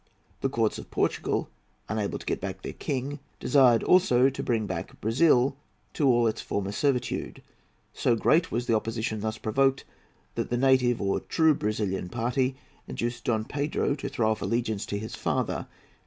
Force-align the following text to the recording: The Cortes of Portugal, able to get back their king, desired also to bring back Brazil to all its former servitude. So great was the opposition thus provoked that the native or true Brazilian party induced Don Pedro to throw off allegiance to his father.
The 0.39 0.49
Cortes 0.49 0.79
of 0.79 0.89
Portugal, 0.89 1.47
able 1.87 2.17
to 2.17 2.25
get 2.25 2.41
back 2.41 2.63
their 2.63 2.73
king, 2.73 3.19
desired 3.39 3.83
also 3.83 4.31
to 4.31 4.41
bring 4.41 4.65
back 4.65 4.99
Brazil 4.99 5.55
to 5.93 6.07
all 6.07 6.25
its 6.25 6.41
former 6.41 6.71
servitude. 6.71 7.43
So 7.93 8.15
great 8.15 8.51
was 8.51 8.65
the 8.65 8.73
opposition 8.75 9.19
thus 9.19 9.37
provoked 9.37 9.83
that 10.33 10.49
the 10.49 10.57
native 10.57 10.99
or 10.99 11.19
true 11.19 11.53
Brazilian 11.53 12.09
party 12.09 12.55
induced 12.87 13.25
Don 13.25 13.45
Pedro 13.45 13.93
to 13.93 14.09
throw 14.09 14.31
off 14.31 14.41
allegiance 14.41 14.87
to 14.87 14.97
his 14.97 15.13
father. 15.13 15.67